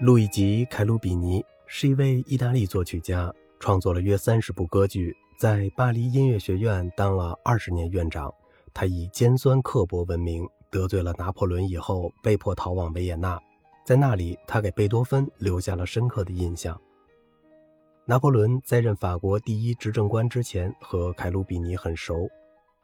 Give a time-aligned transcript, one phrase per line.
[0.00, 8.32] 路易吉·凯鲁比尼是一位意大利作曲家，创作了约三十部歌剧，在巴黎音乐学院当了二十年院长。
[8.72, 13.38] 他以尖酸刻薄闻名，得罪了拿破仑以后，被迫逃往维也纳。
[13.84, 16.80] 在那里，他给贝多芬留下了深刻的印象。
[18.06, 22.26] 拿破仑在任法国第一执政官之前，和凯鲁比尼很熟。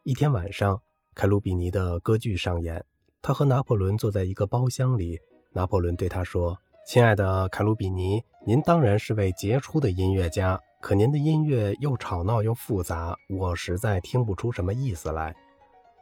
[0.02, 0.78] 一天晚上，
[1.14, 2.84] 凯鲁比尼的歌剧上演，
[3.22, 5.18] 他和拿破仑坐在一个包厢里。
[5.54, 6.58] 拿破仑对他说。
[6.86, 15.34] 亲爱的凯鲁比尼，您当然是位杰出的音乐家，可您的音乐又吵闹又复杂，我实在听不出什么意思来。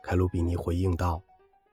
[0.02, 1.22] 凯鲁比尼回应道：“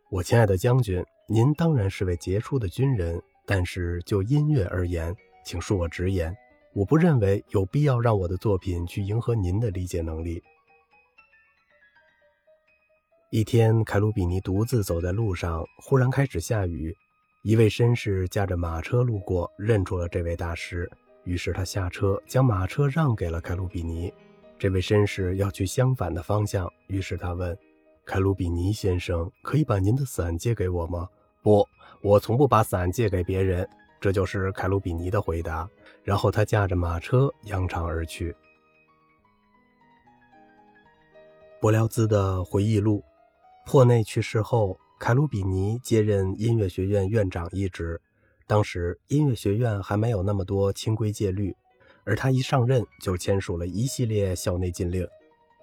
[0.10, 6.34] 我亲爱的将军，您当然是位杰出的军人，但是就音乐而言，请恕我直言，
[6.74, 10.42] 我不认为有必要让我的作品去迎合您的理解能力。”
[13.30, 16.96] 一天，凯鲁比尼独自走在路上，忽然开始下雨。
[17.44, 20.88] 一位绅士驾着马车路过，认出了这位大师，
[21.24, 24.14] 于是他下车，将马车让给了凯鲁比尼。
[24.60, 27.58] 这位绅士要去相反的方向，于是他问
[28.06, 31.10] ：“凯鲁比尼先生，可以把您的伞借给我吗
[31.42, 31.68] ？”“不，
[32.04, 33.68] 我从不把伞借给别人。”
[34.00, 35.68] 这就是凯鲁比尼的回答。
[36.04, 38.36] 然后他驾着马车扬长而去。
[41.60, 43.04] 柏辽兹的回忆录：
[43.66, 44.78] 珀内去世后。
[45.02, 48.00] 凯鲁比尼接任音乐学院院长一职，
[48.46, 51.56] 当时音乐学院还没有那么多清规戒律，
[52.04, 55.04] 而他一上任就签署了一系列校内禁令。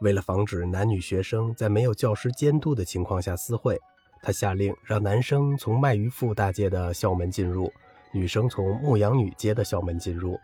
[0.00, 3.78] 为了防止男女学生在没有教师监督的情况下私会，
[4.24, 7.72] 他下令让男生从麦鱼富大街的校门进入，
[8.12, 10.36] 女生从牧羊女街的校门进入。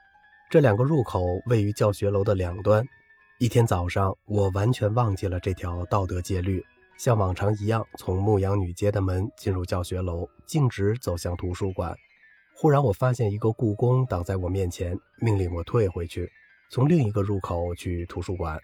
[0.49, 2.87] 这两个入口位于教学楼的两端。
[3.41, 6.65] 一天早上，我完全忘记了这条道德戒律。
[6.97, 11.95] 像往常一样，从牧羊女街的门进入教学楼，径直走向图书馆。
[12.57, 16.31] 忽然，我发现一个故宫挡在我面前，命令我退回去，
[16.71, 18.59] 从另一个入口去图书馆。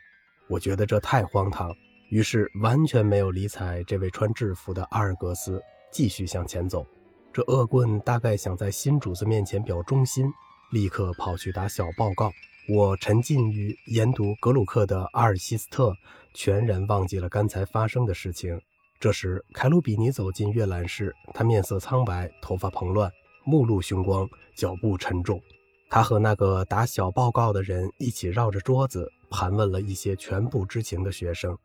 [0.48, 1.74] 我觉得这太荒唐，
[2.08, 5.60] 于是完全没有理睬这位穿制服的阿尔格斯，
[5.92, 6.86] 继续向前走。
[7.32, 10.32] 这恶棍大概想在新主子面前表忠心，
[10.70, 12.32] 立刻跑去打小报告。
[12.68, 15.91] 我沉浸于研读格鲁克的《阿尔西斯特》，
[16.34, 18.60] 全然忘记了刚才发生的事情。
[18.98, 23.10] 这时，凯鲁比尼走进阅览室，他面色苍白，头发蓬乱，
[23.44, 25.41] 目露凶光，脚步沉重。
[25.88, 31.56] 他和那个打小报告的人一起绕着桌子盘问了一些全不知情的学生。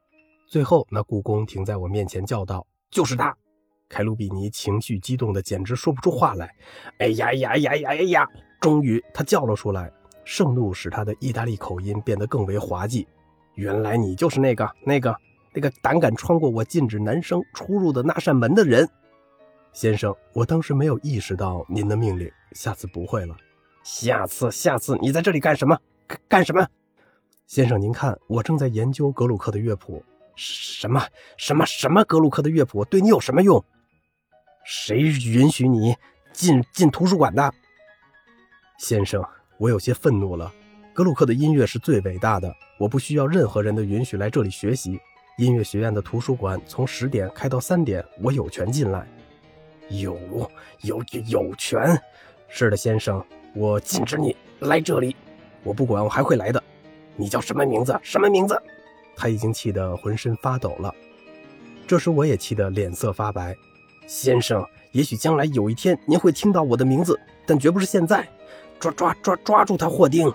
[0.47, 3.35] 最后，那故宫停在我面前，叫道：“就是他！”
[3.89, 6.49] 凯鲁比尼情绪激动的简直说不出话来。
[6.99, 8.27] 哎呀呀呀呀呀呀！
[8.59, 9.91] 终于，他叫了出来。
[10.23, 13.07] 盛怒使他的意大利口音变得更为滑稽。
[13.55, 15.15] 原来你就是那个、那个、
[15.53, 18.87] 那个胆敢穿过我禁止男生出入的那扇门的人，
[19.73, 20.15] 先生。
[20.33, 23.35] 我当时没有意识到您的命令，下次不会了。
[23.83, 25.77] 下次，下次你在这里干什么？
[26.07, 26.67] 干干什么？
[27.47, 30.03] 先生，您看，我正在研究格鲁克的乐谱。
[30.35, 31.01] 什么？
[31.37, 31.65] 什么？
[31.65, 32.03] 什么？
[32.03, 33.63] 格鲁克的乐谱对你有什么用？
[34.65, 35.95] 谁允许你
[36.33, 37.53] 进进图书馆的？
[38.77, 39.23] 先生。
[39.57, 40.51] 我有些愤怒了。
[40.95, 44.97] 格鲁克的音乐是最伟大的，我不需要任何人的允许来这里学习。
[45.37, 49.05] 音乐学院的图书馆从十点开到三点，我有权进来。
[49.89, 50.17] 有
[50.83, 52.01] 有有权？
[52.47, 53.21] 是的，先生，
[53.53, 55.13] 我禁止你来这里。
[55.63, 56.63] 我不管，我还会来的。
[57.17, 57.99] 你叫什么名字？
[58.01, 58.57] 什么名字？
[59.17, 60.95] 他已经气得浑身发抖了。
[61.85, 63.53] 这时我也气得脸色发白。
[64.07, 68.25] 先生，也许将来有一天您会听到我的名字，但绝不是现在。
[68.79, 70.31] 抓抓抓抓住他，霍丁！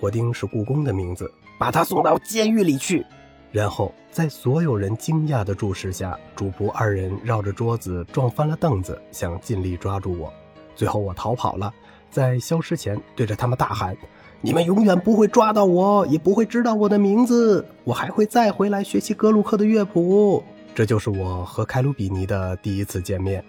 [0.00, 3.04] 霍丁是故宫的名字，把他送到监狱里去。
[3.52, 10.32] 然后在所有人惊讶的注视下，主仆二人绕着桌子撞翻了凳子，想尽力抓住我。
[10.74, 11.70] 最后我逃跑了，
[12.10, 13.94] 在消失前对着他们大喊
[14.40, 17.66] ：“你们永远不会抓到我，也不会知道我的名字。
[17.84, 20.42] 我还会再回来学习格鲁克的乐谱。”
[20.74, 23.44] 这就是我和开鲁比尼的第一次见面。